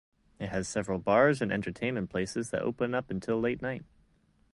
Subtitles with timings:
[0.39, 3.83] It has several bars and entertainment places that open up until late night.